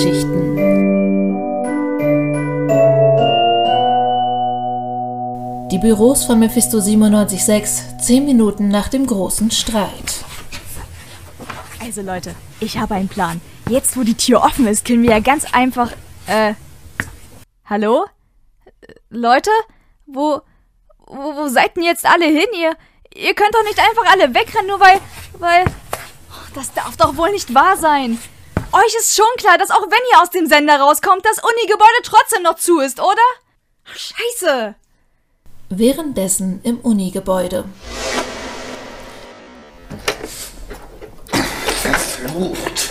[0.00, 0.56] Geschichten.
[5.70, 10.24] Die Büros von Mephisto 97.6, 10 Minuten nach dem großen Streit.
[11.80, 13.42] Also Leute, ich habe einen Plan.
[13.68, 15.92] Jetzt, wo die Tür offen ist, können wir ja ganz einfach.
[16.26, 16.54] Äh.
[17.66, 18.06] Hallo?
[19.10, 19.50] Leute?
[20.06, 20.40] Wo,
[21.06, 21.36] wo.
[21.36, 22.48] Wo seid denn jetzt alle hin?
[22.58, 22.74] Ihr.
[23.14, 24.98] Ihr könnt doch nicht einfach alle wegrennen, nur weil.
[25.38, 25.64] weil.
[25.66, 28.18] Oh, das darf doch wohl nicht wahr sein.
[28.72, 32.44] Euch ist schon klar, dass auch wenn ihr aus dem Sender rauskommt, das Uni-Gebäude trotzdem
[32.44, 33.16] noch zu ist, oder?
[33.84, 34.76] Ach, scheiße!
[35.70, 37.64] Währenddessen im Uni-Gebäude.
[41.82, 42.90] Verflucht.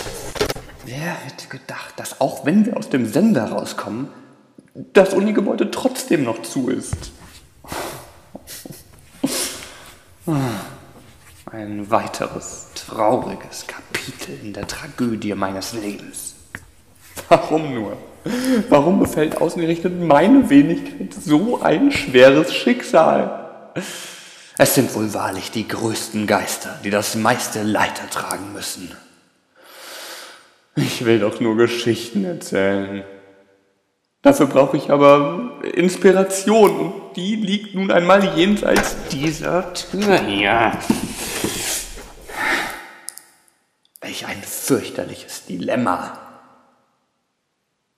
[0.84, 4.08] Wer hätte gedacht, dass auch wenn wir aus dem Sender rauskommen,
[4.74, 7.12] das Uni-Gebäude trotzdem noch zu ist?
[11.52, 16.36] Ein weiteres trauriges Kapitel in der Tragödie meines Lebens.
[17.28, 17.96] Warum nur?
[18.68, 23.72] Warum befällt ausgerechnet meine Wenigkeit so ein schweres Schicksal?
[24.58, 28.94] Es sind wohl wahrlich die größten Geister, die das meiste Leid ertragen müssen.
[30.76, 33.02] Ich will doch nur Geschichten erzählen.
[34.22, 40.72] Dafür brauche ich aber Inspiration und die liegt nun einmal jenseits dieser Tür hier.
[44.02, 46.16] Welch ein fürchterliches Dilemma.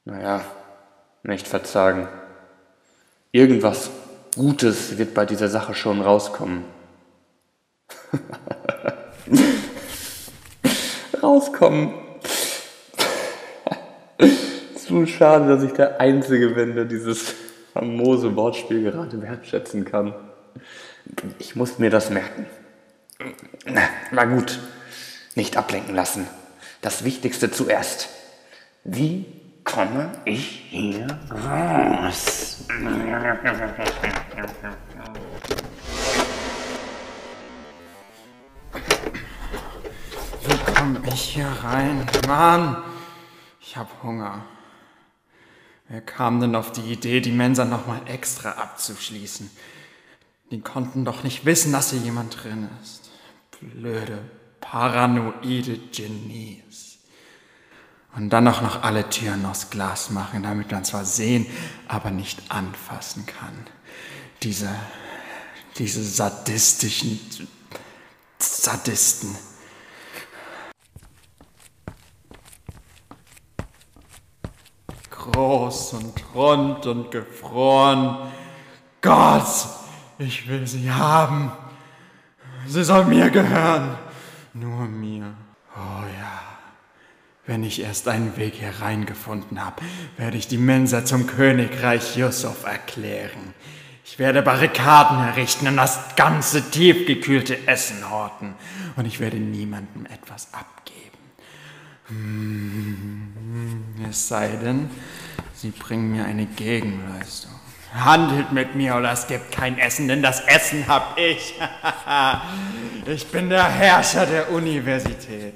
[0.07, 0.43] Naja,
[1.23, 2.09] nicht verzagen.
[3.31, 3.91] Irgendwas
[4.35, 6.65] Gutes wird bei dieser Sache schon rauskommen.
[11.23, 11.93] rauskommen.
[14.75, 17.35] Zu schade, dass ich der Einzige bin, der dieses
[17.75, 20.15] famose Wortspiel gerade wertschätzen kann.
[21.39, 22.47] Ich muss mir das merken.
[24.11, 24.59] Na gut,
[25.35, 26.27] nicht ablenken lassen.
[26.83, 28.09] Das Wichtigste zuerst.
[28.83, 29.25] Wie
[29.63, 32.65] komme ich hier raus?
[40.45, 42.05] Wie komme ich hier rein?
[42.27, 42.83] Mann,
[43.61, 44.45] ich hab Hunger.
[45.89, 49.49] Wer kam denn auf die Idee, die Mensa nochmal extra abzuschließen?
[50.51, 53.09] Die konnten doch nicht wissen, dass hier jemand drin ist.
[53.61, 54.19] Blöde,
[54.63, 56.99] paranoide Genies.
[58.17, 61.47] Und dann auch noch alle Türen aus Glas machen, damit man zwar sehen,
[61.89, 63.67] aber nicht anfassen kann.
[64.43, 64.69] Diese,
[65.79, 67.21] diese sadistischen
[68.39, 69.35] Sadisten.
[75.11, 78.31] Groß und rund und gefroren.
[79.01, 79.47] Gott,
[80.19, 81.53] ich will sie haben.
[82.67, 83.97] Sie soll mir gehören.
[84.55, 85.35] Nur mir.
[85.75, 86.43] Oh ja.
[87.47, 89.83] Wenn ich erst einen Weg hier reingefunden habe,
[90.17, 93.55] werde ich die Mensa zum Königreich Yusuf erklären.
[94.05, 98.55] Ich werde Barrikaden errichten und das ganze tiefgekühlte Essen horten.
[98.97, 101.19] Und ich werde niemandem etwas abgeben.
[102.09, 103.33] Hm,
[104.09, 104.91] Es sei denn,
[105.55, 107.53] Sie bringen mir eine Gegenleistung.
[107.95, 111.55] Handelt mit mir oder es gibt kein Essen, denn das Essen hab ich.
[113.07, 115.55] ich bin der Herrscher der Universität.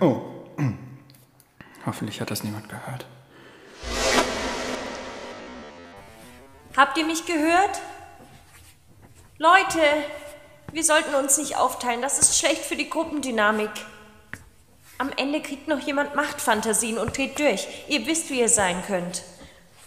[0.00, 0.22] Oh.
[1.88, 3.06] Hoffentlich hat das niemand gehört.
[6.76, 7.80] Habt ihr mich gehört?
[9.38, 9.80] Leute,
[10.72, 12.02] wir sollten uns nicht aufteilen.
[12.02, 13.70] Das ist schlecht für die Gruppendynamik.
[14.98, 17.66] Am Ende kriegt noch jemand Machtfantasien und dreht durch.
[17.88, 19.22] Ihr wisst, wie ihr sein könnt.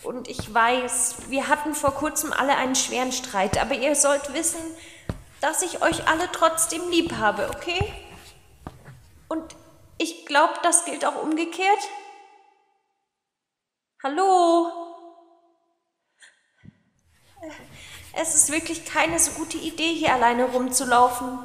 [0.03, 4.59] Und ich weiß, wir hatten vor kurzem alle einen schweren Streit, aber ihr sollt wissen,
[5.41, 7.93] dass ich euch alle trotzdem lieb habe, okay?
[9.27, 9.55] Und
[9.97, 11.79] ich glaube, das gilt auch umgekehrt.
[14.03, 14.71] Hallo?
[18.13, 21.39] Es ist wirklich keine so gute Idee, hier alleine rumzulaufen.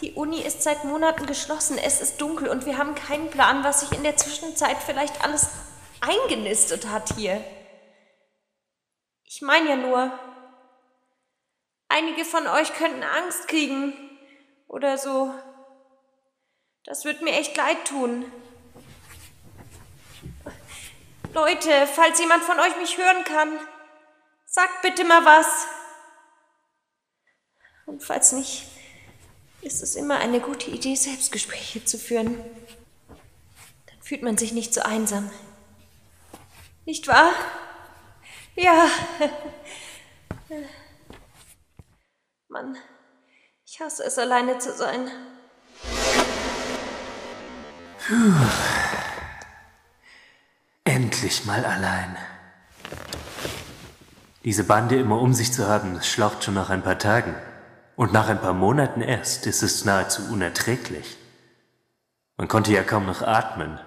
[0.00, 3.80] Die Uni ist seit Monaten geschlossen, es ist dunkel und wir haben keinen Plan, was
[3.80, 5.48] sich in der Zwischenzeit vielleicht alles
[6.06, 7.42] eingenistet hat hier.
[9.24, 10.18] Ich meine ja nur,
[11.88, 13.92] einige von euch könnten Angst kriegen
[14.68, 15.34] oder so.
[16.84, 18.30] Das wird mir echt leid tun.
[21.34, 23.58] Leute, falls jemand von euch mich hören kann,
[24.46, 25.66] sagt bitte mal was.
[27.84, 28.66] Und falls nicht,
[29.60, 32.38] ist es immer eine gute Idee, Selbstgespräche zu führen.
[33.08, 35.30] Dann fühlt man sich nicht so einsam.
[36.86, 37.32] Nicht wahr?
[38.54, 38.88] Ja.
[42.48, 42.76] Mann,
[43.66, 45.10] ich hasse es, alleine zu sein.
[50.84, 52.16] Endlich mal allein.
[54.44, 57.34] Diese Bande immer um sich zu haben, das schlaucht schon nach ein paar Tagen.
[57.96, 61.16] Und nach ein paar Monaten erst ist es nahezu unerträglich.
[62.36, 63.80] Man konnte ja kaum noch atmen.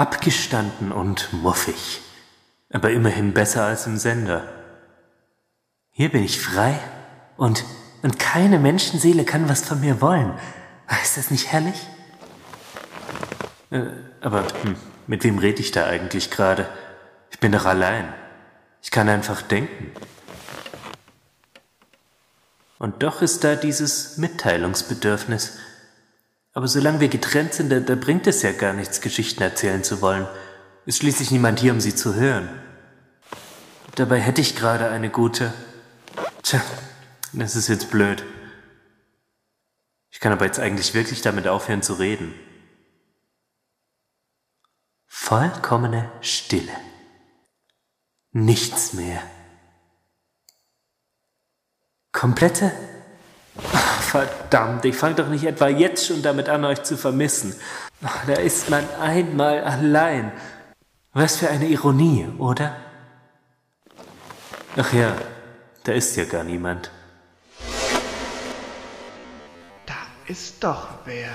[0.00, 2.00] Abgestanden und muffig,
[2.72, 4.44] aber immerhin besser als im Sender.
[5.90, 6.78] Hier bin ich frei
[7.36, 7.66] und,
[8.00, 10.32] und keine Menschenseele kann was von mir wollen.
[11.02, 11.86] Ist das nicht herrlich?
[13.68, 13.88] Äh,
[14.22, 14.76] aber hm,
[15.06, 16.66] mit wem rede ich da eigentlich gerade?
[17.30, 18.10] Ich bin doch allein.
[18.80, 19.92] Ich kann einfach denken.
[22.78, 25.58] Und doch ist da dieses Mitteilungsbedürfnis.
[26.52, 30.00] Aber solange wir getrennt sind, da, da bringt es ja gar nichts, Geschichten erzählen zu
[30.00, 30.26] wollen.
[30.84, 32.48] Ist schließlich niemand hier, um sie zu hören.
[33.94, 35.52] Dabei hätte ich gerade eine gute.
[36.42, 36.60] Tja,
[37.32, 38.24] das ist jetzt blöd.
[40.10, 42.34] Ich kann aber jetzt eigentlich wirklich damit aufhören zu reden.
[45.06, 46.72] Vollkommene Stille.
[48.32, 49.22] Nichts mehr.
[52.12, 52.72] Komplette?
[53.72, 57.54] Ach, verdammt, ich fange doch nicht etwa jetzt schon damit an, euch zu vermissen.
[58.02, 60.32] Ach, da ist man einmal allein.
[61.12, 62.76] Was für eine Ironie, oder?
[64.76, 65.14] Ach ja,
[65.84, 66.90] da ist ja gar niemand.
[69.86, 69.94] Da
[70.26, 71.30] ist doch wer.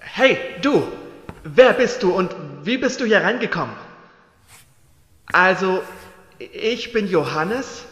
[0.00, 0.86] Hey, du!
[1.46, 3.74] Wer bist du und wie bist du hier reingekommen?
[5.26, 5.82] Also,
[6.38, 7.82] ich bin Johannes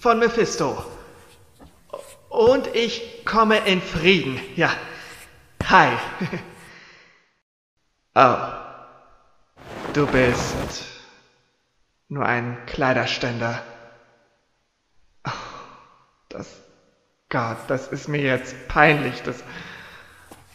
[0.00, 0.84] von Mephisto.
[2.28, 4.40] Und ich komme in Frieden.
[4.56, 4.70] Ja.
[5.68, 5.90] Hi.
[8.14, 8.36] Oh.
[9.92, 10.84] Du bist
[12.08, 13.62] nur ein Kleiderständer.
[15.24, 15.30] Oh,
[16.28, 16.62] das.
[17.28, 19.22] Gott, das ist mir jetzt peinlich.
[19.22, 19.44] Das.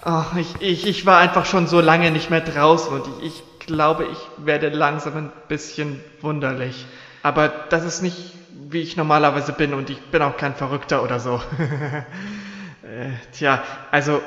[0.04, 3.66] Oh, ich, ich, ich war einfach schon so lange nicht mehr draußen und ich, ich
[3.66, 6.86] glaube, ich werde langsam ein bisschen wunderlich.
[7.22, 8.34] Aber das ist nicht,
[8.74, 11.36] wie ich normalerweise bin und ich bin auch kein Verrückter oder so.
[12.84, 14.22] äh, tja, also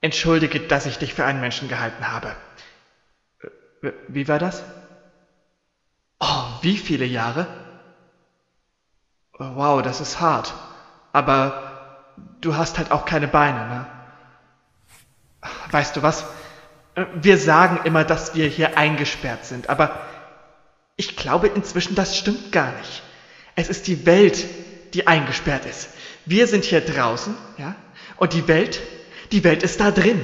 [0.00, 2.34] entschuldige, dass ich dich für einen Menschen gehalten habe.
[3.82, 4.64] Äh, wie war das?
[6.20, 7.46] Oh, wie viele Jahre?
[9.38, 10.54] Wow, das ist hart.
[11.12, 12.06] Aber
[12.40, 13.86] du hast halt auch keine Beine, ne?
[15.70, 16.24] Weißt du was?
[17.14, 19.98] Wir sagen immer, dass wir hier eingesperrt sind, aber
[20.96, 23.02] ich glaube inzwischen, das stimmt gar nicht.
[23.54, 24.46] Es ist die Welt,
[24.94, 25.88] die eingesperrt ist.
[26.26, 27.74] Wir sind hier draußen, ja,
[28.16, 28.80] und die Welt,
[29.32, 30.20] die Welt ist da drin,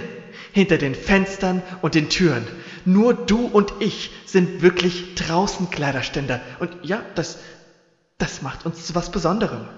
[0.53, 2.47] hinter den Fenstern und den Türen.
[2.85, 6.41] Nur du und ich sind wirklich draußen Kleiderständer.
[6.59, 7.39] Und ja, das,
[8.19, 9.69] das macht uns zu was Besonderem.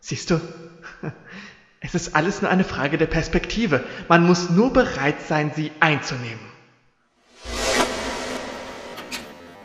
[0.00, 0.40] Siehst du?
[1.86, 3.84] Es ist alles nur eine Frage der Perspektive.
[4.08, 6.40] Man muss nur bereit sein, sie einzunehmen.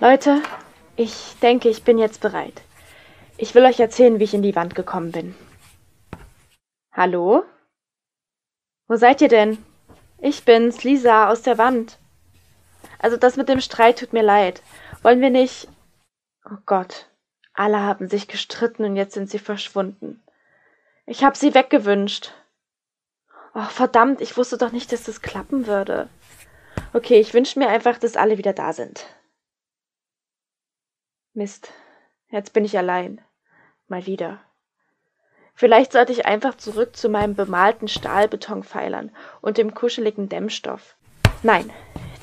[0.02, 0.42] Leute,
[0.98, 2.62] ich denke, ich bin jetzt bereit.
[3.42, 5.34] Ich will euch erzählen, wie ich in die Wand gekommen bin.
[6.92, 7.46] Hallo?
[8.90, 9.64] Wo seid ihr denn?
[10.18, 12.00] Ich bin's, Lisa, aus der Wand.
[12.98, 14.62] Also das mit dem Streit tut mir leid.
[15.04, 15.70] Wollen wir nicht.
[16.44, 17.10] Oh Gott.
[17.54, 20.22] Alle haben sich gestritten und jetzt sind sie verschwunden.
[21.06, 22.34] Ich hab sie weggewünscht.
[23.56, 26.10] Oh, verdammt, ich wusste doch nicht, dass das klappen würde.
[26.92, 29.06] Okay, ich wünsche mir einfach, dass alle wieder da sind.
[31.34, 31.72] Mist,
[32.32, 33.22] jetzt bin ich allein.
[33.90, 34.40] Mal wieder.
[35.56, 40.96] Vielleicht sollte ich einfach zurück zu meinem bemalten Stahlbetonpfeilern und dem kuscheligen Dämmstoff.
[41.44, 41.70] Nein,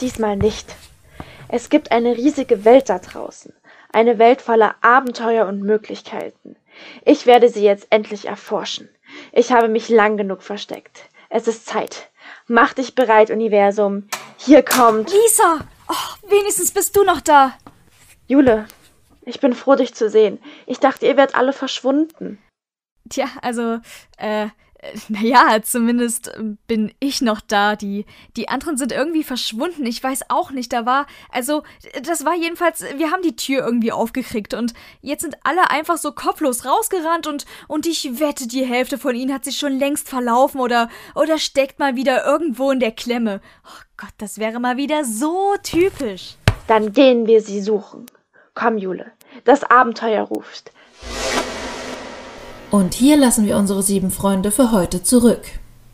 [0.01, 0.75] diesmal nicht.
[1.49, 3.53] Es gibt eine riesige Welt da draußen.
[3.93, 6.57] Eine Welt voller Abenteuer und Möglichkeiten.
[7.05, 8.89] Ich werde sie jetzt endlich erforschen.
[9.33, 11.03] Ich habe mich lang genug versteckt.
[11.29, 12.09] Es ist Zeit.
[12.47, 14.09] Mach dich bereit, Universum.
[14.37, 15.11] Hier kommt.
[15.11, 15.61] Lisa!
[15.89, 17.55] Oh, wenigstens bist du noch da.
[18.29, 18.67] Jule,
[19.27, 20.39] ich bin froh, dich zu sehen.
[20.67, 22.39] Ich dachte, ihr wärt alle verschwunden.
[23.09, 23.81] Tja, also,
[24.19, 24.49] äh,
[25.09, 26.33] naja, zumindest
[26.69, 27.75] bin ich noch da.
[27.75, 28.07] Die,
[28.37, 29.85] die anderen sind irgendwie verschwunden.
[29.85, 31.65] Ich weiß auch nicht, da war, also,
[32.03, 36.13] das war jedenfalls, wir haben die Tür irgendwie aufgekriegt und jetzt sind alle einfach so
[36.13, 40.61] kopflos rausgerannt und, und ich wette, die Hälfte von ihnen hat sich schon längst verlaufen
[40.61, 43.41] oder, oder steckt mal wieder irgendwo in der Klemme.
[43.65, 46.37] Oh Gott, das wäre mal wieder so typisch.
[46.69, 48.07] Dann gehen wir sie suchen.
[48.55, 49.13] Komm, Jule,
[49.47, 50.71] das Abenteuer ruft.
[52.71, 55.43] Und hier lassen wir unsere sieben Freunde für heute zurück.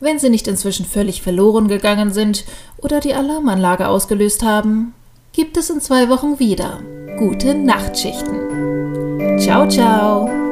[0.01, 2.43] Wenn sie nicht inzwischen völlig verloren gegangen sind
[2.77, 4.93] oder die Alarmanlage ausgelöst haben,
[5.31, 6.81] gibt es in zwei Wochen wieder
[7.17, 9.39] gute Nachtschichten.
[9.39, 10.42] Ciao, ciao!